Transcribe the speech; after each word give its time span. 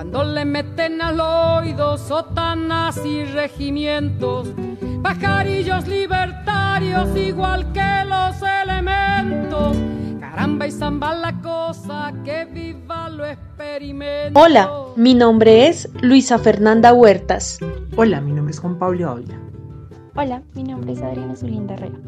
cuando 0.00 0.24
le 0.24 0.46
meten 0.46 1.02
al 1.02 1.20
oído 1.20 1.98
sotanas 1.98 3.04
y 3.04 3.22
regimientos, 3.26 4.48
pajarillos 5.02 5.86
libertarios 5.88 7.14
igual 7.14 7.70
que 7.74 8.06
los 8.06 8.34
elementos. 8.62 9.76
Caramba 10.18 10.66
y 10.66 10.70
zamba 10.70 11.14
la 11.14 11.38
cosa, 11.42 12.14
que 12.24 12.46
viva 12.46 13.10
lo 13.10 13.26
experimento. 13.26 14.40
Hola, 14.40 14.70
mi 14.96 15.12
nombre 15.12 15.68
es 15.68 15.86
Luisa 16.00 16.38
Fernanda 16.38 16.94
Huertas. 16.94 17.58
Hola, 17.94 18.22
mi 18.22 18.32
nombre 18.32 18.52
es 18.52 18.58
Juan 18.58 18.78
Pablo 18.78 19.06
Aula. 19.06 19.38
Hola, 20.16 20.42
mi 20.54 20.62
nombre 20.62 20.94
es 20.94 21.02
Adriana 21.02 21.36
Zulinda 21.36 21.74
Herrera. 21.74 21.98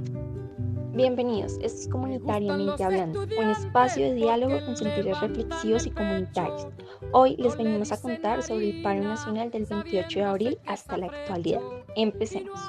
Bienvenidos, 0.95 1.55
esto 1.63 1.81
es 1.81 1.89
Comunitariamente 1.89 2.85
Hablando, 2.85 3.23
un 3.23 3.49
espacio 3.49 4.05
de 4.05 4.15
diálogo 4.15 4.63
con 4.67 4.77
sentidos 4.77 5.19
reflexivos 5.23 5.87
y 5.87 5.91
comunitarios. 5.91 6.67
Hoy 7.13 7.35
les 7.39 7.57
venimos 7.57 7.93
a 7.93 7.97
contar 7.97 8.43
sobre 8.43 8.69
el 8.69 8.83
paro 8.83 9.01
nacional 9.01 9.51
del 9.51 9.65
28 9.65 10.19
de 10.19 10.25
abril 10.27 10.59
hasta 10.67 10.99
la 10.99 11.07
actualidad. 11.07 11.63
Empecemos. 11.97 12.61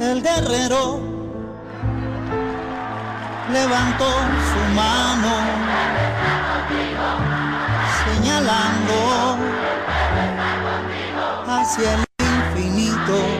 El 0.00 0.22
guerrero 0.22 1.00
levantó 3.52 4.08
su 4.08 4.74
mano 4.76 5.32
señalando 8.04 8.94
hacia 11.48 11.94
el 11.94 12.04
infinito 12.20 13.35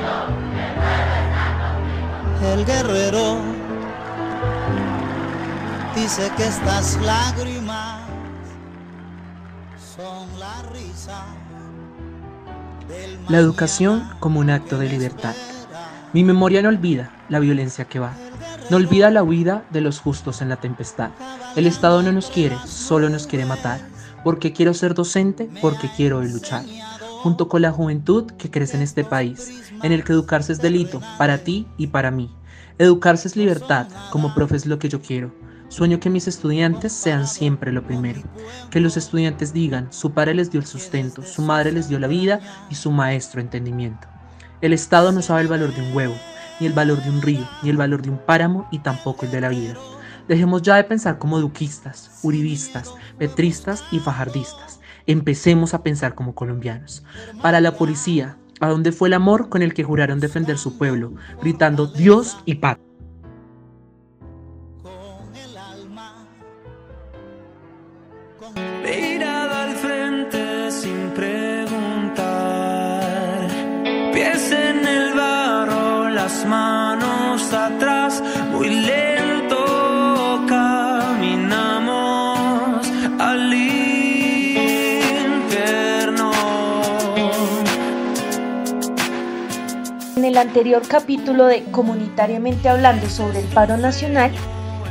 el 2.53 2.65
guerrero 2.65 3.39
dice 5.95 6.31
que 6.37 6.47
estas 6.47 6.99
lágrimas 7.03 8.01
son 9.97 10.39
la 10.39 10.63
risa. 10.73 11.25
La 13.29 13.39
educación 13.39 14.09
como 14.21 14.41
un 14.41 14.51
acto 14.51 14.79
de 14.79 14.89
libertad. 14.89 15.35
Mi 16.13 16.23
memoria 16.23 16.63
no 16.63 16.69
olvida 16.69 17.11
la 17.29 17.41
violencia 17.41 17.87
que 17.87 17.99
va. 17.99 18.13
No 18.71 18.77
olvida 18.77 19.11
la 19.11 19.23
huida 19.23 19.65
de 19.71 19.81
los 19.81 20.01
justos 20.01 20.43
en 20.43 20.49
la 20.49 20.57
tempestad. 20.57 21.11
El 21.57 21.67
Estado 21.67 22.03
no 22.03 22.13
nos 22.13 22.31
quiere, 22.31 22.57
solo 22.67 23.09
nos 23.09 23.27
quiere 23.27 23.45
matar. 23.45 23.81
Porque 24.23 24.53
quiero 24.53 24.75
ser 24.75 24.95
docente, 24.95 25.49
porque 25.61 25.91
quiero 25.97 26.23
luchar 26.23 26.65
junto 27.27 27.49
con 27.49 27.61
la 27.61 27.73
juventud 27.73 28.31
que 28.39 28.53
crece 28.53 28.77
en 28.77 28.85
este 28.85 29.03
país, 29.03 29.73
en 29.83 29.91
el 29.91 30.05
que 30.05 30.13
educarse 30.13 30.53
es 30.53 30.63
delito, 30.63 31.03
para 31.19 31.39
ti 31.39 31.67
y 31.77 31.89
para 31.89 32.13
mí. 32.13 32.31
Educarse 32.79 33.27
es 33.27 33.35
libertad, 33.35 33.89
como 34.13 34.33
profe 34.33 34.57
lo 34.69 34.79
que 34.79 34.89
yo 34.89 35.03
quiero. 35.03 35.35
Sueño 35.67 35.99
que 35.99 36.09
mis 36.09 36.29
estudiantes 36.29 36.93
sean 36.93 37.27
siempre 37.27 37.73
lo 37.73 37.85
primero. 37.85 38.23
Que 38.71 38.79
los 38.79 38.97
estudiantes 38.97 39.53
digan, 39.53 39.93
su 39.93 40.13
padre 40.13 40.35
les 40.35 40.53
dio 40.53 40.61
el 40.61 40.69
sustento, 40.69 41.23
su 41.23 41.43
madre 41.43 41.73
les 41.73 41.89
dio 41.89 41.99
la 41.99 42.07
vida 42.07 42.39
y 42.71 42.77
su 42.77 42.93
maestro 42.93 43.41
entendimiento. 43.41 44.07
El 44.61 44.73
Estado 44.73 45.11
no 45.11 45.21
sabe 45.21 45.41
el 45.41 45.49
valor 45.49 45.75
de 45.75 45.83
un 45.83 45.97
huevo, 45.97 46.15
ni 46.61 46.69
el 46.69 46.75
valor 46.75 47.03
de 47.03 47.11
un 47.11 47.23
río, 47.23 47.45
ni 47.65 47.71
el 47.71 47.77
valor 47.77 48.03
de 48.03 48.11
un 48.11 48.19
páramo 48.19 48.69
y 48.71 48.79
tampoco 48.79 49.27
el 49.27 49.33
de 49.33 49.41
la 49.41 49.49
vida. 49.49 49.75
Dejemos 50.29 50.63
ya 50.63 50.77
de 50.77 50.85
pensar 50.85 51.19
como 51.19 51.41
duquistas, 51.41 52.21
uribistas, 52.23 52.95
petristas 53.19 53.83
y 53.91 53.99
fajardistas 53.99 54.79
empecemos 55.07 55.75
a 55.75 55.83
pensar 55.83 56.15
como 56.15 56.35
colombianos. 56.35 57.03
Para 57.43 57.61
la 57.61 57.77
policía, 57.77 58.37
¿a 58.61 58.69
dónde 58.69 58.93
fue 58.93 59.09
el 59.09 59.15
amor 59.15 59.49
con 59.49 59.63
el 59.63 59.75
que 59.75 59.85
juraron 59.85 60.21
defender 60.21 60.59
su 60.59 60.79
pueblo, 60.79 61.13
gritando 61.41 61.87
Dios 61.87 62.39
y 62.45 62.57
paz? 62.57 62.79
El 90.37 90.49
anterior 90.49 90.83
capítulo 90.87 91.47
de 91.47 91.65
Comunitariamente 91.71 92.69
Hablando 92.69 93.09
sobre 93.09 93.41
el 93.41 93.47
paro 93.47 93.79
nacional, 93.79 94.31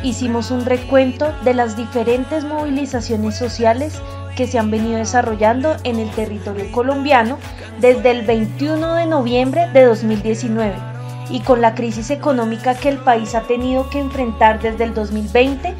hicimos 0.02 0.50
un 0.50 0.66
recuento 0.66 1.36
de 1.44 1.54
las 1.54 1.78
diferentes 1.78 2.44
movilizaciones 2.44 3.38
sociales 3.38 4.02
que 4.36 4.48
se 4.48 4.58
han 4.58 4.72
venido 4.72 4.98
desarrollando 4.98 5.76
en 5.84 6.00
el 6.00 6.10
territorio 6.10 6.72
colombiano 6.72 7.38
desde 7.80 8.10
el 8.10 8.26
21 8.26 8.96
de 8.96 9.06
noviembre 9.06 9.70
de 9.72 9.84
2019 9.84 10.74
y 11.30 11.42
con 11.42 11.62
la 11.62 11.76
crisis 11.76 12.10
económica 12.10 12.74
que 12.74 12.90
el 12.90 12.98
país 12.98 13.36
ha 13.36 13.42
tenido 13.42 13.88
que 13.92 14.00
enfrentar 14.00 14.60
desde 14.64 14.86
el 14.86 14.96
2020 14.96 15.76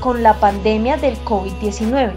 con 0.00 0.24
la 0.24 0.34
pandemia 0.40 0.96
del 0.96 1.16
COVID-19. 1.24 2.10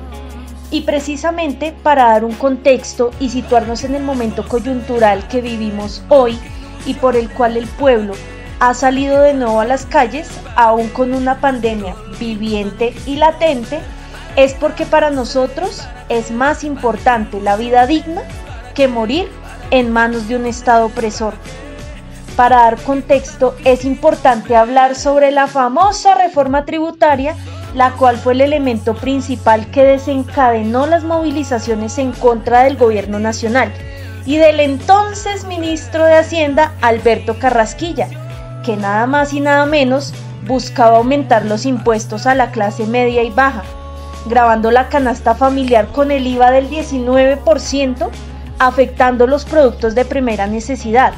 Y 0.71 0.81
precisamente 0.81 1.75
para 1.83 2.05
dar 2.05 2.25
un 2.25 2.33
contexto 2.33 3.11
y 3.19 3.29
situarnos 3.29 3.83
en 3.83 3.93
el 3.93 4.01
momento 4.01 4.47
coyuntural 4.47 5.27
que 5.27 5.41
vivimos 5.41 6.03
hoy, 6.09 6.39
y 6.85 6.93
por 6.95 7.15
el 7.15 7.29
cual 7.29 7.57
el 7.57 7.67
pueblo 7.67 8.13
ha 8.59 8.73
salido 8.73 9.21
de 9.21 9.33
nuevo 9.33 9.59
a 9.59 9.65
las 9.65 9.85
calles, 9.85 10.29
aún 10.55 10.89
con 10.89 11.13
una 11.13 11.39
pandemia 11.39 11.95
viviente 12.19 12.93
y 13.05 13.17
latente, 13.17 13.79
es 14.35 14.53
porque 14.53 14.85
para 14.85 15.11
nosotros 15.11 15.83
es 16.09 16.31
más 16.31 16.63
importante 16.63 17.39
la 17.41 17.55
vida 17.55 17.85
digna 17.85 18.21
que 18.73 18.87
morir 18.87 19.29
en 19.71 19.91
manos 19.91 20.27
de 20.27 20.35
un 20.35 20.45
Estado 20.45 20.85
opresor. 20.85 21.33
Para 22.35 22.57
dar 22.57 22.77
contexto, 22.81 23.55
es 23.65 23.83
importante 23.83 24.55
hablar 24.55 24.95
sobre 24.95 25.31
la 25.31 25.47
famosa 25.47 26.15
reforma 26.15 26.65
tributaria, 26.65 27.35
la 27.73 27.91
cual 27.91 28.17
fue 28.17 28.33
el 28.33 28.41
elemento 28.41 28.95
principal 28.95 29.69
que 29.71 29.83
desencadenó 29.83 30.85
las 30.85 31.03
movilizaciones 31.03 31.97
en 31.97 32.11
contra 32.11 32.63
del 32.63 32.77
gobierno 32.77 33.19
nacional 33.19 33.71
y 34.27 34.35
del 34.35 34.59
entonces 34.59 35.45
ministro 35.45 36.05
de 36.05 36.17
Hacienda 36.17 36.73
Alberto 36.81 37.39
Carrasquilla, 37.39 38.09
que 38.63 38.75
nada 38.75 39.07
más 39.07 39.31
y 39.31 39.39
nada 39.39 39.65
menos 39.65 40.13
buscaba 40.45 40.97
aumentar 40.97 41.45
los 41.45 41.65
impuestos 41.65 42.27
a 42.27 42.35
la 42.35 42.51
clase 42.51 42.85
media 42.85 43.23
y 43.23 43.29
baja, 43.29 43.63
grabando 44.25 44.69
la 44.69 44.89
canasta 44.89 45.33
familiar 45.33 45.87
con 45.87 46.11
el 46.11 46.27
IVA 46.27 46.51
del 46.51 46.69
19%, 46.69 48.09
afectando 48.59 49.27
los 49.27 49.45
productos 49.45 49.95
de 49.95 50.03
primera 50.03 50.45
necesidad, 50.45 51.13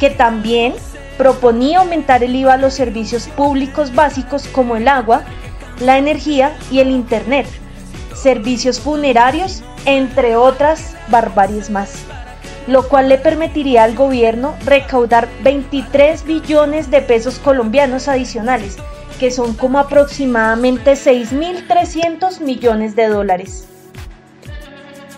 que 0.00 0.10
también 0.10 0.74
proponía 1.16 1.78
aumentar 1.78 2.24
el 2.24 2.34
IVA 2.34 2.54
a 2.54 2.58
los 2.58 2.74
servicios 2.74 3.28
públicos 3.28 3.94
básicos 3.94 4.48
como 4.48 4.74
el 4.74 4.88
agua, 4.88 5.22
la 5.78 5.96
energía 5.96 6.56
y 6.72 6.80
el 6.80 6.90
Internet, 6.90 7.46
servicios 8.16 8.80
funerarios, 8.80 9.62
entre 9.84 10.34
otras 10.34 10.96
barbaries 11.08 11.70
más 11.70 12.04
lo 12.68 12.86
cual 12.86 13.08
le 13.08 13.16
permitiría 13.16 13.82
al 13.82 13.94
gobierno 13.94 14.54
recaudar 14.64 15.26
23 15.42 16.24
billones 16.24 16.90
de 16.90 17.00
pesos 17.00 17.38
colombianos 17.38 18.08
adicionales, 18.08 18.76
que 19.18 19.30
son 19.30 19.54
como 19.54 19.78
aproximadamente 19.78 20.92
6.300 20.92 22.40
millones 22.40 22.94
de 22.94 23.08
dólares. 23.08 23.66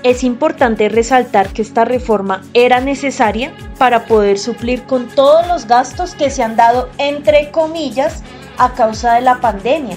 Es 0.04 0.22
importante 0.22 0.88
resaltar 0.88 1.48
que 1.48 1.62
esta 1.62 1.84
reforma 1.84 2.42
era 2.54 2.80
necesaria 2.80 3.52
para 3.78 4.06
poder 4.06 4.38
suplir 4.38 4.84
con 4.84 5.08
todos 5.08 5.46
los 5.48 5.66
gastos 5.66 6.14
que 6.14 6.30
se 6.30 6.44
han 6.44 6.54
dado 6.54 6.88
entre 6.98 7.50
comillas 7.50 8.22
a 8.58 8.74
causa 8.74 9.14
de 9.14 9.22
la 9.22 9.40
pandemia. 9.40 9.96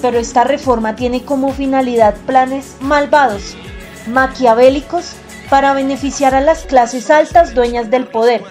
Pero 0.00 0.18
esta 0.18 0.42
reforma 0.42 0.96
tiene 0.96 1.22
como 1.22 1.52
finalidad 1.52 2.14
planes 2.26 2.76
malvados, 2.80 3.56
maquiavélicos 4.08 5.14
para 5.50 5.72
beneficiar 5.72 6.34
a 6.34 6.40
las 6.40 6.64
clases 6.64 7.10
altas 7.10 7.54
dueñas 7.54 7.90
del 7.90 8.06
poder, 8.06 8.42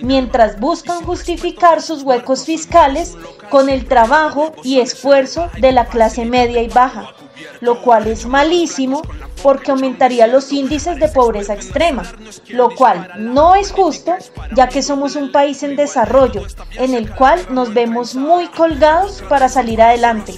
mientras 0.00 0.60
buscan 0.60 1.04
justificar 1.04 1.82
sus 1.82 2.02
huecos 2.02 2.44
fiscales 2.44 3.16
con 3.50 3.68
el 3.68 3.86
trabajo 3.86 4.54
y 4.62 4.80
esfuerzo 4.80 5.50
de 5.58 5.72
la 5.72 5.86
clase 5.86 6.24
media 6.24 6.62
y 6.62 6.68
baja, 6.68 7.14
lo 7.60 7.82
cual 7.82 8.06
es 8.06 8.26
malísimo 8.26 9.02
porque 9.42 9.72
aumentaría 9.72 10.26
los 10.26 10.52
índices 10.52 10.98
de 10.98 11.08
pobreza 11.08 11.54
extrema, 11.54 12.04
lo 12.48 12.70
cual 12.70 13.10
no 13.18 13.54
es 13.54 13.72
justo 13.72 14.14
ya 14.54 14.68
que 14.68 14.82
somos 14.82 15.16
un 15.16 15.32
país 15.32 15.62
en 15.62 15.76
desarrollo 15.76 16.42
en 16.76 16.94
el 16.94 17.10
cual 17.10 17.40
nos 17.50 17.74
vemos 17.74 18.14
muy 18.14 18.46
colgados 18.48 19.22
para 19.28 19.48
salir 19.48 19.82
adelante. 19.82 20.34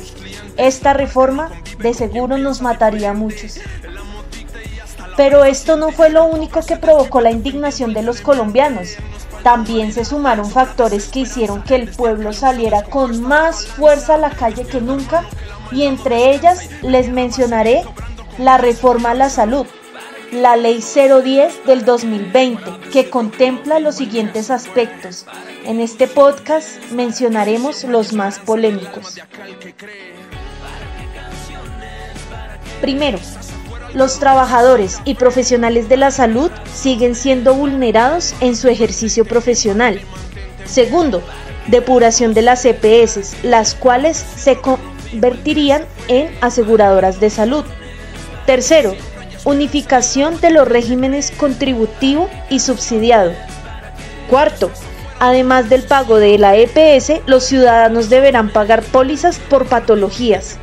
Esta 0.57 0.93
reforma 0.95 1.51
de 1.79 1.93
seguro 1.95 2.39
nos 2.39 2.63
mataría 2.63 3.11
a 3.11 3.15
muchos. 3.15 3.61
Pero 5.17 5.45
esto 5.45 5.77
no 5.77 5.91
fue 5.91 6.11
lo 6.11 6.27
único 6.27 6.61
que 6.61 6.77
provocó 6.77 7.21
la 7.21 7.31
indignación 7.31 7.95
de 7.95 8.03
los 8.03 8.21
colombianos. 8.21 8.97
También 9.43 9.93
se 9.93 10.05
sumaron 10.05 10.51
factores 10.51 11.09
que 11.09 11.21
hicieron 11.21 11.63
que 11.63 11.77
el 11.77 11.91
pueblo 11.91 12.33
saliera 12.33 12.83
con 12.83 13.23
más 13.23 13.67
fuerza 13.67 14.15
a 14.15 14.19
la 14.19 14.31
calle 14.31 14.65
que 14.67 14.81
nunca 14.81 15.25
y 15.71 15.85
entre 15.85 16.35
ellas 16.35 16.69
les 16.83 17.09
mencionaré 17.09 17.83
la 18.39 18.59
reforma 18.59 19.13
a 19.13 19.15
la 19.15 19.31
salud, 19.31 19.67
la 20.33 20.57
Ley 20.57 20.81
010 20.83 21.65
del 21.65 21.85
2020, 21.85 22.91
que 22.93 23.09
contempla 23.09 23.79
los 23.79 23.97
siguientes 23.97 24.51
aspectos. 24.51 25.27
En 25.65 25.81
este 25.81 26.07
podcast 26.07 26.81
mencionaremos 26.91 27.85
los 27.85 28.13
más 28.13 28.39
polémicos. 28.39 29.21
Primero, 32.81 33.19
los 33.95 34.19
trabajadores 34.19 35.01
y 35.05 35.15
profesionales 35.15 35.89
de 35.89 35.97
la 35.97 36.11
salud 36.11 36.51
siguen 36.73 37.15
siendo 37.15 37.55
vulnerados 37.55 38.35
en 38.41 38.57
su 38.57 38.69
ejercicio 38.69 39.25
profesional. 39.25 40.01
Segundo, 40.65 41.23
depuración 41.69 42.35
de 42.35 42.43
las 42.43 42.65
EPS, 42.65 43.45
las 43.45 43.75
cuales 43.75 44.17
se 44.17 44.59
convertirían 44.61 45.85
en 46.09 46.31
aseguradoras 46.41 47.21
de 47.21 47.31
salud. 47.31 47.65
Tercero, 48.47 48.95
unificación 49.45 50.41
de 50.41 50.51
los 50.51 50.67
regímenes 50.69 51.31
contributivo 51.31 52.29
y 52.51 52.61
subsidiado. 52.61 53.33
Cuarto, 54.29 54.71
además 55.21 55.69
del 55.69 55.83
pago 55.83 56.17
de 56.19 56.39
la 56.39 56.57
EPS, 56.57 57.21
los 57.27 57.45
ciudadanos 57.45 58.11
deberán 58.11 58.51
pagar 58.51 58.83
pólizas 58.83 59.39
por 59.39 59.67
patologías. 59.67 60.57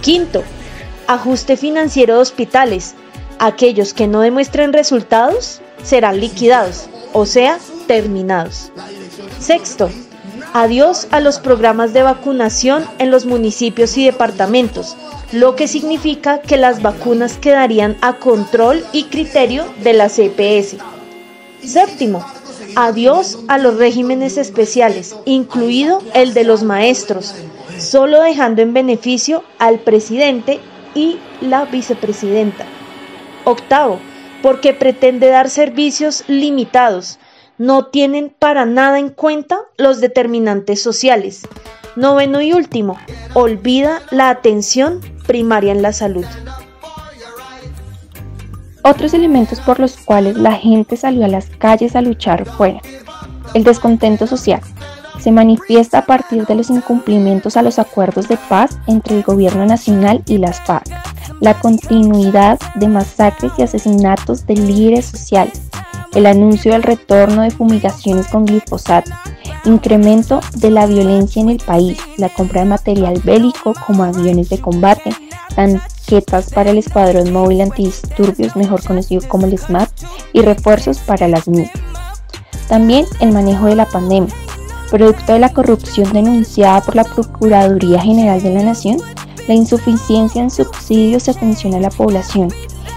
Quinto, 0.00 0.44
ajuste 1.06 1.56
financiero 1.56 2.14
de 2.14 2.20
hospitales. 2.20 2.94
Aquellos 3.38 3.94
que 3.94 4.06
no 4.06 4.20
demuestren 4.20 4.72
resultados 4.72 5.60
serán 5.82 6.20
liquidados, 6.20 6.88
o 7.12 7.26
sea, 7.26 7.58
terminados. 7.86 8.70
Sexto, 9.38 9.90
adiós 10.52 11.08
a 11.10 11.20
los 11.20 11.38
programas 11.38 11.92
de 11.92 12.02
vacunación 12.02 12.84
en 12.98 13.10
los 13.10 13.26
municipios 13.26 13.96
y 13.98 14.04
departamentos, 14.04 14.96
lo 15.32 15.56
que 15.56 15.68
significa 15.68 16.40
que 16.40 16.56
las 16.56 16.80
vacunas 16.80 17.36
quedarían 17.36 17.96
a 18.00 18.14
control 18.14 18.84
y 18.92 19.04
criterio 19.04 19.64
de 19.82 19.92
la 19.92 20.08
CPS. 20.08 20.78
Séptimo, 21.62 22.24
adiós 22.76 23.38
a 23.48 23.58
los 23.58 23.76
regímenes 23.76 24.36
especiales, 24.36 25.16
incluido 25.24 26.00
el 26.14 26.34
de 26.34 26.44
los 26.44 26.62
maestros, 26.62 27.34
solo 27.78 28.20
dejando 28.22 28.62
en 28.62 28.72
beneficio 28.72 29.42
al 29.58 29.80
presidente 29.80 30.60
y 30.94 31.18
la 31.40 31.64
vicepresidenta. 31.64 32.64
Octavo, 33.44 33.98
porque 34.42 34.74
pretende 34.74 35.28
dar 35.28 35.50
servicios 35.50 36.24
limitados, 36.28 37.18
no 37.58 37.86
tienen 37.86 38.34
para 38.38 38.64
nada 38.66 38.98
en 38.98 39.10
cuenta 39.10 39.60
los 39.76 40.00
determinantes 40.00 40.82
sociales. 40.82 41.46
Noveno 41.96 42.40
y 42.40 42.52
último, 42.52 42.98
olvida 43.34 44.02
la 44.10 44.30
atención 44.30 45.00
primaria 45.26 45.72
en 45.72 45.82
la 45.82 45.92
salud. 45.92 46.24
Otros 48.82 49.14
elementos 49.14 49.60
por 49.60 49.80
los 49.80 49.96
cuales 49.96 50.36
la 50.36 50.52
gente 50.52 50.96
salió 50.96 51.24
a 51.24 51.28
las 51.28 51.46
calles 51.46 51.96
a 51.96 52.02
luchar 52.02 52.44
fueron 52.44 52.82
el 53.54 53.64
descontento 53.64 54.26
social. 54.26 54.60
Se 55.24 55.32
manifiesta 55.32 56.00
a 56.00 56.04
partir 56.04 56.44
de 56.44 56.54
los 56.54 56.68
incumplimientos 56.68 57.56
a 57.56 57.62
los 57.62 57.78
acuerdos 57.78 58.28
de 58.28 58.36
paz 58.36 58.78
entre 58.86 59.16
el 59.16 59.22
gobierno 59.22 59.64
nacional 59.64 60.22
y 60.26 60.36
las 60.36 60.60
FARC, 60.60 60.84
la 61.40 61.58
continuidad 61.58 62.58
de 62.74 62.88
masacres 62.88 63.50
y 63.56 63.62
asesinatos 63.62 64.46
de 64.46 64.56
líderes 64.56 65.06
sociales, 65.06 65.62
el 66.14 66.26
anuncio 66.26 66.72
del 66.72 66.82
retorno 66.82 67.40
de 67.40 67.50
fumigaciones 67.50 68.26
con 68.26 68.44
glifosato, 68.44 69.12
incremento 69.64 70.40
de 70.56 70.70
la 70.70 70.84
violencia 70.84 71.40
en 71.40 71.48
el 71.48 71.58
país, 71.58 71.96
la 72.18 72.28
compra 72.28 72.60
de 72.60 72.68
material 72.68 73.18
bélico 73.24 73.72
como 73.86 74.04
aviones 74.04 74.50
de 74.50 74.60
combate, 74.60 75.10
tanquetas 75.56 76.50
para 76.50 76.68
el 76.68 76.76
Escuadrón 76.76 77.32
Móvil 77.32 77.62
Antidisturbios, 77.62 78.56
mejor 78.56 78.84
conocido 78.84 79.26
como 79.26 79.46
el 79.46 79.56
SMAT, 79.56 79.88
y 80.34 80.42
refuerzos 80.42 80.98
para 80.98 81.28
las 81.28 81.48
MIP. 81.48 81.70
También 82.68 83.06
el 83.20 83.32
manejo 83.32 83.66
de 83.66 83.76
la 83.76 83.86
pandemia, 83.86 84.34
producto 84.94 85.32
de 85.32 85.40
la 85.40 85.52
corrupción 85.52 86.12
denunciada 86.12 86.80
por 86.80 86.94
la 86.94 87.02
Procuraduría 87.02 88.00
General 88.00 88.40
de 88.40 88.54
la 88.54 88.62
Nación, 88.62 88.98
la 89.48 89.54
insuficiencia 89.54 90.40
en 90.40 90.52
subsidios 90.52 91.26
y 91.26 91.32
atención 91.32 91.74
a 91.74 91.80
la 91.80 91.90
población, 91.90 92.52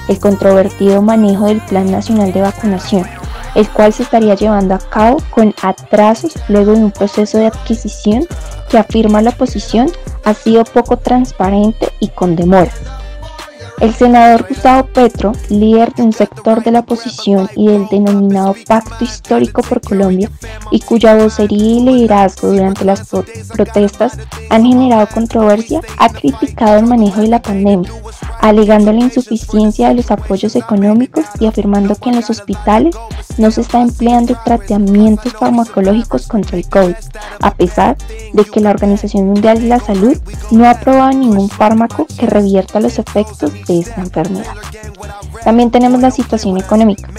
el 0.07 0.19
controvertido 0.19 1.01
manejo 1.01 1.47
del 1.47 1.59
Plan 1.61 1.89
Nacional 1.89 2.31
de 2.33 2.41
Vacunación, 2.41 3.03
el 3.55 3.67
cual 3.69 3.93
se 3.93 4.03
estaría 4.03 4.35
llevando 4.35 4.75
a 4.75 4.77
cabo 4.77 5.17
con 5.31 5.55
atrasos 5.63 6.33
luego 6.49 6.73
de 6.73 6.83
un 6.83 6.91
proceso 6.91 7.39
de 7.39 7.47
adquisición 7.47 8.27
que 8.69 8.77
afirma 8.77 9.23
la 9.23 9.31
oposición 9.31 9.89
ha 10.23 10.35
sido 10.35 10.65
poco 10.65 10.97
transparente 10.97 11.89
y 11.99 12.09
con 12.09 12.35
demora. 12.35 12.69
El 13.79 13.93
senador 13.93 14.47
Gustavo 14.49 14.87
Petro, 14.87 15.33
líder 15.49 15.93
de 15.93 16.01
un 16.01 16.11
sector 16.11 16.63
de 16.63 16.71
la 16.71 16.79
oposición 16.79 17.47
y 17.55 17.67
del 17.67 17.87
denominado 17.89 18.55
Pacto 18.67 19.03
Histórico 19.03 19.61
por 19.61 19.81
Colombia, 19.81 20.31
y 20.71 20.79
cuya 20.79 21.15
vocería 21.15 21.73
y 21.73 21.79
liderazgo 21.81 22.49
durante 22.49 22.85
las 22.85 23.07
protestas 23.53 24.17
han 24.49 24.65
generado 24.65 25.07
controversia, 25.13 25.81
ha 25.99 26.09
criticado 26.09 26.79
el 26.79 26.87
manejo 26.87 27.21
de 27.21 27.27
la 27.27 27.41
pandemia, 27.41 27.91
alegando 28.41 28.91
la 28.91 29.01
insuficiencia 29.01 29.89
de 29.89 29.95
los 29.95 30.09
apoyos 30.09 30.55
económicos 30.55 31.25
y 31.39 31.45
afirmando 31.45 31.95
que 31.95 32.09
en 32.09 32.15
los 32.15 32.31
hospitales 32.31 32.95
no 33.37 33.51
se 33.51 33.61
está 33.61 33.81
empleando 33.81 34.37
tratamientos 34.43 35.33
farmacológicos 35.33 36.27
contra 36.27 36.57
el 36.57 36.67
COVID, 36.67 36.95
a 37.41 37.51
pesar 37.51 37.97
de 38.33 38.45
que 38.45 38.59
la 38.59 38.71
Organización 38.71 39.27
Mundial 39.27 39.61
de 39.61 39.67
la 39.67 39.79
Salud 39.79 40.17
no 40.51 40.65
ha 40.65 40.71
aprobado 40.71 41.11
ningún 41.11 41.49
fármaco 41.49 42.07
que 42.17 42.25
revierta 42.25 42.79
los 42.79 42.99
efectos 42.99 43.51
de 43.67 43.79
esta 43.79 44.01
enfermedad. 44.01 44.53
También 45.43 45.71
tenemos 45.71 46.01
la 46.01 46.11
situación 46.11 46.57
económica. 46.57 47.09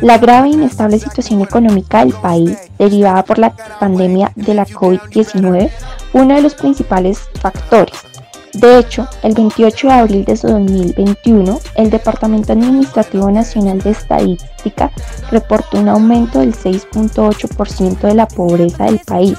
La 0.00 0.18
grave 0.18 0.48
e 0.48 0.52
inestable 0.52 0.98
situación 0.98 1.42
económica 1.42 2.04
del 2.04 2.14
país, 2.14 2.56
derivada 2.78 3.24
por 3.24 3.38
la 3.38 3.54
pandemia 3.78 4.32
de 4.34 4.54
la 4.54 4.66
COVID-19, 4.66 5.70
fue 6.12 6.22
uno 6.22 6.34
de 6.34 6.42
los 6.42 6.54
principales 6.54 7.20
factores. 7.40 8.13
De 8.54 8.78
hecho, 8.78 9.06
el 9.22 9.34
28 9.34 9.86
de 9.86 9.92
abril 9.92 10.24
de 10.24 10.34
2021, 10.34 11.60
el 11.76 11.90
Departamento 11.90 12.52
Administrativo 12.52 13.30
Nacional 13.30 13.80
de 13.80 13.90
Estadística 13.90 14.90
reportó 15.30 15.78
un 15.78 15.88
aumento 15.88 16.40
del 16.40 16.54
6.8% 16.54 18.00
de 18.00 18.14
la 18.14 18.26
pobreza 18.26 18.84
del 18.84 19.00
país, 19.00 19.38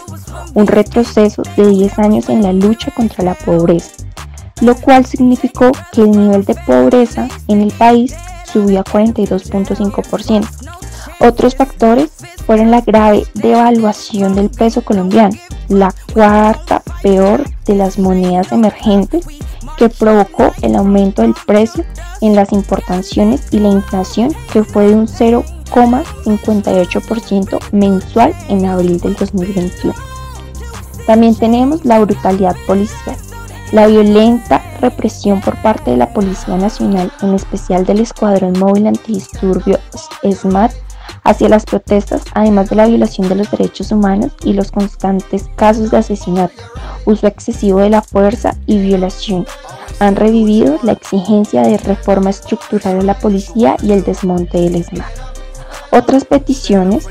un 0.54 0.68
retroceso 0.68 1.44
de 1.56 1.68
10 1.68 2.00
años 2.00 2.30
en 2.30 2.44
la 2.44 2.54
lucha 2.54 2.92
contra 2.92 3.24
la 3.24 3.36
pobreza 3.36 4.06
lo 4.62 4.76
cual 4.76 5.06
significó 5.06 5.72
que 5.92 6.02
el 6.02 6.12
nivel 6.12 6.46
de 6.46 6.56
pobreza 6.56 7.28
en 7.48 7.62
el 7.62 7.72
país 7.74 8.16
subió 8.46 8.80
a 8.80 8.84
42.5%. 8.84 10.48
Otros 11.20 11.56
factores 11.56 12.12
fueron 12.46 12.72
la 12.72 12.82
grave 12.82 13.26
devaluación 13.34 14.36
del 14.36 14.50
peso 14.50 14.84
colombiano, 14.84 15.36
la 15.68 15.94
cuarta 16.14 16.82
peor 17.02 17.44
de 17.66 17.76
las 17.76 18.00
monedas 18.00 18.52
emergentes, 18.52 19.28
que 19.78 19.88
provocó 19.90 20.52
el 20.62 20.76
aumento 20.76 21.22
del 21.22 21.36
precio 21.46 21.86
en 22.22 22.36
las 22.36 22.52
importaciones 22.52 23.48
y 23.52 23.60
la 23.60 23.70
inflación 23.70 24.34
que 24.52 24.64
fue 24.64 24.88
de 24.88 24.96
un 24.96 25.08
0,58% 25.08 27.60
mensual 27.72 28.34
en 28.48 28.66
abril 28.66 29.00
del 29.00 29.14
2021. 29.16 29.94
También 31.06 31.36
tenemos 31.36 31.86
la 31.86 32.00
brutalidad 32.00 32.56
policial 32.66 33.16
la 33.72 33.88
violenta 33.88 34.62
represión 34.80 35.42
por 35.42 35.62
parte 35.62 35.92
de 35.92 35.98
la 35.98 36.14
Policía 36.14 36.58
Nacional, 36.58 37.12
en 37.22 37.34
especial 37.34 37.86
del 37.86 38.00
Escuadrón 38.00 38.58
Móvil 38.60 38.88
Antidisturbios 38.88 39.80
SMAT, 40.24 40.72
hacia 41.26 41.50
las 41.50 41.66
protestas, 41.66 42.22
además 42.34 42.70
de 42.70 42.78
la 42.78 42.86
violación 42.86 43.28
de 43.28 43.36
los 43.36 43.52
derechos 43.52 43.92
humanos 43.92 44.32
y 44.44 44.54
los 44.54 44.72
constantes 44.72 45.50
casos 45.56 45.92
de 45.92 45.98
asesinato, 45.98 46.64
uso 47.06 47.28
excesivo 47.28 47.80
de 47.80 47.90
la 47.90 48.02
fuerza 48.02 48.56
y 48.68 48.78
violación, 48.78 49.46
han 50.00 50.16
revivido 50.16 50.78
la 50.84 50.94
exigencia 50.94 51.64
de 51.64 51.78
reforma 51.78 52.30
estructural 52.30 53.00
de 53.00 53.06
la 53.06 53.18
policía 53.18 53.76
y 53.82 53.92
el 53.92 54.04
desmonte 54.04 54.62
del 54.62 54.84
SMAT. 54.84 55.12
Otras 55.92 56.26
peticiones 56.26 57.08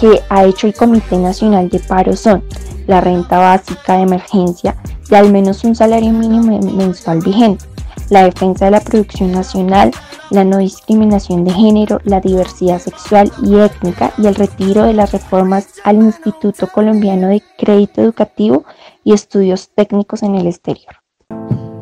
que 0.00 0.22
ha 0.28 0.44
hecho 0.44 0.66
el 0.66 0.74
Comité 0.74 1.16
Nacional 1.16 1.68
de 1.68 1.80
Paro 1.80 2.16
son 2.16 2.44
la 2.86 3.00
renta 3.00 3.38
básica 3.38 3.96
de 3.96 4.02
emergencia 4.02 4.76
de 5.08 5.16
al 5.16 5.32
menos 5.32 5.64
un 5.64 5.74
salario 5.74 6.12
mínimo 6.12 6.60
mensual 6.60 7.20
vigente, 7.20 7.64
la 8.10 8.24
defensa 8.24 8.66
de 8.66 8.70
la 8.70 8.80
producción 8.80 9.32
nacional, 9.32 9.90
la 10.30 10.44
no 10.44 10.58
discriminación 10.58 11.44
de 11.44 11.52
género, 11.52 12.00
la 12.04 12.20
diversidad 12.20 12.78
sexual 12.78 13.30
y 13.42 13.58
étnica 13.58 14.12
y 14.18 14.26
el 14.26 14.34
retiro 14.34 14.84
de 14.84 14.92
las 14.92 15.12
reformas 15.12 15.66
al 15.84 15.96
Instituto 15.96 16.66
Colombiano 16.68 17.28
de 17.28 17.42
Crédito 17.58 18.02
Educativo 18.02 18.64
y 19.02 19.12
Estudios 19.12 19.70
Técnicos 19.74 20.22
en 20.22 20.34
el 20.34 20.46
Exterior. 20.46 20.96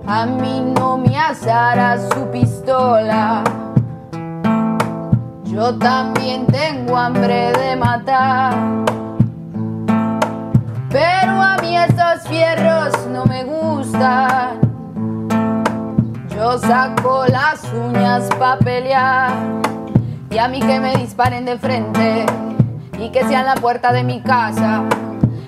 A 0.06 0.26
mí 0.26 0.61
no 0.75 0.99
me 0.99 1.16
asará 1.16 1.99
su 2.11 2.30
pistola. 2.30 3.44
Yo 5.44 5.76
también 5.78 6.46
tengo 6.46 6.96
hambre 6.96 7.52
de 7.52 7.76
matar. 7.76 8.54
Pero 10.90 11.32
a 11.40 11.56
mí 11.62 11.76
esos 11.76 12.28
fierros 12.28 12.92
no 13.11 13.25
me 13.26 13.44
gustan. 13.44 14.62
Saco 16.59 17.25
las 17.26 17.64
uñas 17.73 18.28
pa' 18.38 18.59
pelear. 18.59 19.32
Y 20.30 20.38
a 20.38 20.49
mí 20.49 20.61
que 20.61 20.80
me 20.80 20.97
disparen 20.97 21.44
de 21.44 21.59
frente 21.59 22.26
y 22.99 23.11
que 23.11 23.25
sean 23.25 23.47
la 23.47 23.54
puerta 23.54 23.92
de 23.92 24.02
mi 24.02 24.21
casa. 24.21 24.82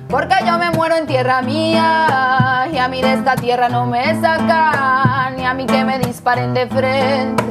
Porque 0.08 0.34
yo 0.46 0.58
me 0.58 0.70
muero 0.70 0.96
en 0.96 1.06
tierra 1.06 1.42
mía 1.42 2.68
y 2.72 2.78
a 2.78 2.88
mí 2.88 3.02
de 3.02 3.14
esta 3.14 3.36
tierra 3.36 3.68
no 3.68 3.86
me 3.86 4.18
sacan. 4.20 5.36
Ni 5.36 5.44
a 5.44 5.54
mí 5.54 5.66
que 5.66 5.84
me 5.84 5.98
disparen 5.98 6.54
de 6.54 6.66
frente 6.66 7.44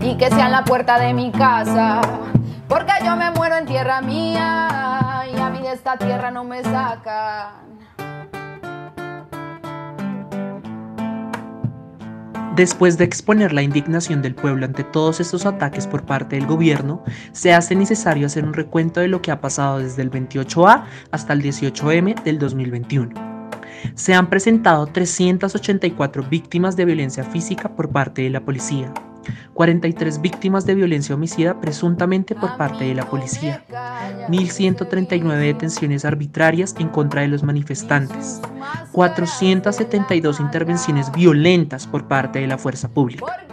y 0.00 0.16
que 0.16 0.28
sean 0.28 0.52
la 0.52 0.64
puerta 0.64 0.98
de 0.98 1.14
mi 1.14 1.30
casa. 1.30 2.00
Porque 2.68 2.92
yo 3.04 3.16
me 3.16 3.30
muero 3.30 3.56
en 3.56 3.66
tierra 3.66 4.00
mía 4.00 5.24
y 5.32 5.38
a 5.38 5.48
mí 5.50 5.60
de 5.60 5.72
esta 5.72 5.96
tierra 5.96 6.30
no 6.30 6.44
me 6.44 6.62
sacan. 6.62 7.70
Después 12.56 12.98
de 12.98 13.04
exponer 13.04 13.52
la 13.52 13.62
indignación 13.62 14.22
del 14.22 14.34
pueblo 14.34 14.66
ante 14.66 14.82
todos 14.82 15.20
estos 15.20 15.46
ataques 15.46 15.86
por 15.86 16.04
parte 16.04 16.36
del 16.36 16.46
gobierno, 16.46 17.04
se 17.32 17.52
hace 17.52 17.76
necesario 17.76 18.26
hacer 18.26 18.44
un 18.44 18.52
recuento 18.52 19.00
de 19.00 19.08
lo 19.08 19.22
que 19.22 19.30
ha 19.30 19.40
pasado 19.40 19.78
desde 19.78 20.02
el 20.02 20.10
28A 20.10 20.84
hasta 21.12 21.32
el 21.32 21.42
18M 21.42 22.22
del 22.24 22.38
2021. 22.40 23.10
Se 23.94 24.14
han 24.14 24.28
presentado 24.28 24.86
384 24.86 26.24
víctimas 26.24 26.76
de 26.76 26.84
violencia 26.84 27.24
física 27.24 27.68
por 27.68 27.90
parte 27.90 28.22
de 28.22 28.30
la 28.30 28.40
policía, 28.40 28.92
43 29.54 30.20
víctimas 30.20 30.66
de 30.66 30.74
violencia 30.74 31.14
homicida 31.14 31.60
presuntamente 31.60 32.34
por 32.34 32.56
parte 32.56 32.84
de 32.84 32.94
la 32.94 33.08
policía, 33.08 33.64
1.139 34.28 35.36
detenciones 35.38 36.04
arbitrarias 36.04 36.74
en 36.78 36.88
contra 36.88 37.22
de 37.22 37.28
los 37.28 37.42
manifestantes, 37.42 38.40
472 38.92 40.40
intervenciones 40.40 41.12
violentas 41.12 41.86
por 41.86 42.08
parte 42.08 42.40
de 42.40 42.46
la 42.46 42.58
fuerza 42.58 42.88
pública, 42.88 43.46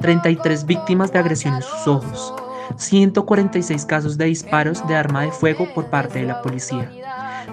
33 0.00 0.66
víctimas 0.66 1.12
de 1.12 1.18
agresión 1.18 1.54
en 1.54 1.62
sus 1.62 1.86
ojos, 1.86 2.34
146 2.76 3.84
casos 3.86 4.18
de 4.18 4.26
disparos 4.26 4.86
de 4.86 4.96
arma 4.96 5.22
de 5.22 5.32
fuego 5.32 5.66
por 5.74 5.86
parte 5.86 6.20
de 6.20 6.26
la 6.26 6.42
policía, 6.42 6.90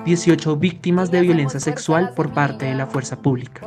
18 0.05 0.55
víctimas 0.57 1.11
de 1.11 1.21
violencia 1.21 1.59
sexual 1.59 2.13
por 2.15 2.33
parte 2.33 2.65
de 2.65 2.75
la 2.75 2.87
fuerza 2.87 3.17
pública 3.21 3.61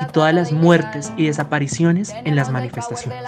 y 0.00 0.12
todas 0.12 0.34
las 0.34 0.52
muertes 0.52 1.12
y 1.16 1.26
desapariciones 1.26 2.14
en 2.24 2.36
las 2.36 2.50
manifestaciones. 2.50 3.18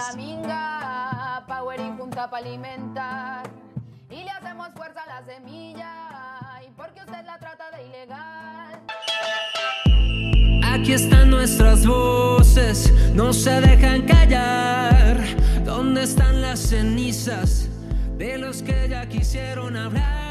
Aquí 10.63 10.93
están 10.93 11.29
nuestras 11.29 11.85
voces, 11.85 12.93
no 13.13 13.33
se 13.33 13.61
dejan 13.61 14.01
callar. 14.03 15.17
¿Dónde 15.63 16.03
están 16.03 16.41
las 16.41 16.59
cenizas 16.59 17.69
de 18.17 18.37
los 18.37 18.61
que 18.61 18.87
ya 18.89 19.07
quisieron 19.07 19.77
hablar? 19.77 20.24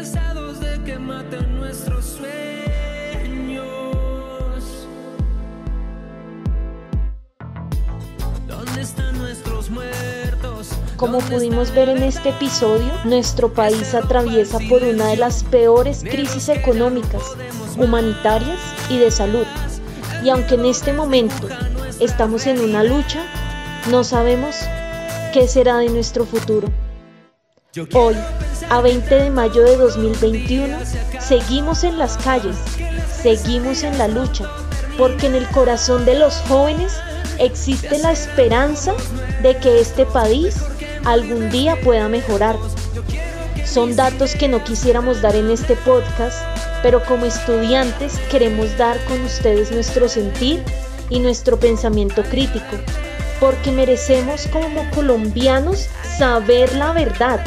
Cansados 0.00 0.58
de 0.60 0.82
que 0.82 0.98
maten 0.98 1.58
nuestros 1.58 2.06
sueños. 2.06 3.66
¿Dónde 8.46 8.80
están 8.80 9.18
nuestros 9.18 9.68
muertos? 9.68 10.70
Como 10.96 11.18
pudimos 11.18 11.74
ver 11.74 11.90
en 11.90 12.02
este 12.02 12.30
episodio, 12.30 12.90
nuestro 13.04 13.52
país 13.52 13.92
atraviesa 13.94 14.58
por 14.70 14.82
una 14.82 15.08
de 15.08 15.18
las 15.18 15.44
peores 15.44 16.02
crisis 16.02 16.48
económicas, 16.48 17.22
humanitarias 17.76 18.58
y 18.88 18.96
de 18.96 19.10
salud. 19.10 19.44
Y 20.24 20.30
aunque 20.30 20.54
en 20.54 20.64
este 20.64 20.94
momento 20.94 21.46
estamos 22.00 22.46
en 22.46 22.60
una 22.60 22.84
lucha, 22.84 23.22
no 23.90 24.02
sabemos 24.02 24.56
qué 25.34 25.46
será 25.46 25.76
de 25.76 25.90
nuestro 25.90 26.24
futuro. 26.24 26.68
Hoy, 27.92 28.16
a 28.70 28.80
20 28.80 29.12
de 29.16 29.30
mayo 29.30 29.64
de 29.64 29.76
2021, 29.76 30.78
seguimos 31.18 31.82
en 31.82 31.98
las 31.98 32.16
calles, 32.18 32.56
seguimos 33.20 33.82
en 33.82 33.98
la 33.98 34.06
lucha, 34.06 34.48
porque 34.96 35.26
en 35.26 35.34
el 35.34 35.46
corazón 35.48 36.04
de 36.04 36.14
los 36.14 36.36
jóvenes 36.48 36.96
existe 37.38 37.98
la 37.98 38.12
esperanza 38.12 38.94
de 39.42 39.56
que 39.56 39.80
este 39.80 40.06
país 40.06 40.56
algún 41.04 41.50
día 41.50 41.80
pueda 41.82 42.08
mejorar. 42.08 42.56
Son 43.64 43.96
datos 43.96 44.36
que 44.36 44.46
no 44.46 44.62
quisiéramos 44.62 45.20
dar 45.20 45.34
en 45.34 45.50
este 45.50 45.74
podcast, 45.74 46.38
pero 46.80 47.04
como 47.04 47.26
estudiantes 47.26 48.20
queremos 48.30 48.76
dar 48.78 49.04
con 49.06 49.20
ustedes 49.24 49.72
nuestro 49.72 50.08
sentir 50.08 50.62
y 51.08 51.18
nuestro 51.18 51.58
pensamiento 51.58 52.22
crítico, 52.22 52.76
porque 53.40 53.72
merecemos 53.72 54.46
como 54.46 54.88
colombianos 54.92 55.88
saber 56.18 56.72
la 56.76 56.92
verdad 56.92 57.44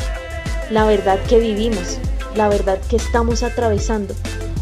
la 0.70 0.86
verdad 0.86 1.20
que 1.28 1.40
vivimos, 1.40 1.98
la 2.36 2.50
verdad 2.50 2.80
que 2.90 2.96
estamos 2.96 3.44
atravesando, 3.44 4.16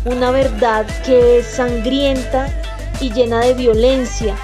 una 0.05 0.31
verdad 0.31 0.85
que 1.05 1.39
es 1.39 1.47
sangrienta 1.47 2.47
y 2.99 3.11
llena 3.11 3.41
de 3.41 3.53
violencia. 3.53 4.35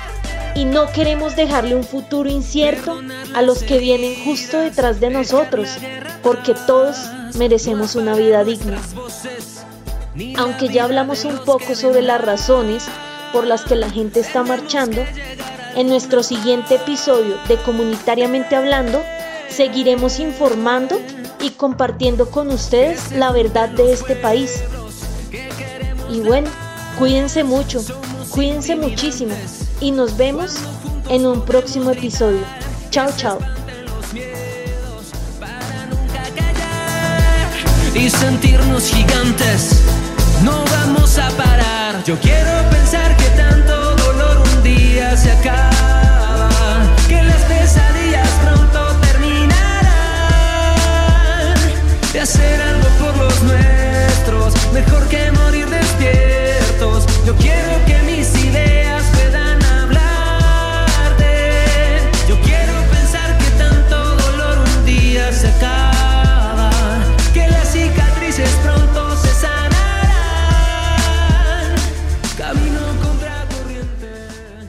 Y 0.56 0.66
no 0.66 0.92
queremos 0.92 1.36
dejarle 1.36 1.76
un 1.76 1.84
futuro 1.84 2.30
incierto 2.30 3.00
a 3.36 3.42
los 3.44 3.62
que 3.62 3.78
vienen 3.78 4.16
justo 4.24 4.60
detrás 4.60 5.00
de 5.00 5.12
nosotros, 5.12 5.70
porque 6.24 6.56
todos 6.66 6.98
merecemos 7.38 7.96
una 7.96 8.16
vida 8.16 8.44
digna. 8.44 8.82
Aunque 10.38 10.70
ya 10.70 10.86
hablamos 10.86 11.26
un 11.26 11.38
poco 11.46 11.76
sobre 11.76 12.02
las 12.02 12.22
razones 12.22 12.86
por 13.32 13.46
las 13.46 13.66
que 13.66 13.76
la 13.76 13.90
gente 13.90 14.20
está 14.20 14.42
marchando, 14.42 15.04
en 15.76 15.90
nuestro 15.90 16.24
siguiente 16.24 16.76
episodio 16.76 17.38
de 17.48 17.58
Comunitariamente 17.58 18.56
Hablando 18.56 19.04
seguiremos 19.48 20.20
informando 20.20 21.00
y 21.40 21.52
compartiendo 21.52 22.30
con 22.30 22.50
ustedes 22.50 23.12
la 23.12 23.32
verdad 23.32 23.70
de 23.70 23.94
este 23.94 24.16
país. 24.16 24.62
Y 26.10 26.22
bueno, 26.22 26.50
cuídense 26.98 27.44
mucho, 27.44 27.84
cuídense 28.30 28.76
muchísimo 28.76 29.36
y 29.80 29.92
nos 29.92 30.18
vemos 30.18 30.56
en 31.10 31.26
un 31.26 31.44
próximo 31.46 31.92
episodio. 31.92 32.42
Chao, 32.90 33.10
chao. 33.18 33.40
Y 37.94 38.10
sentirnos 38.10 38.90
gigantes, 38.90 39.82
no 40.44 40.64
vamos 40.66 41.18
a 41.18 41.30
parar. 41.32 42.04
Yo 42.04 42.16
quiero 42.20 42.52
pensar 42.70 43.16
que 43.18 43.26
tanto 43.30 43.96
dolor 43.96 44.38
un 44.38 44.64
día 44.64 45.18
se 45.18 45.32
acaba. 45.32 46.07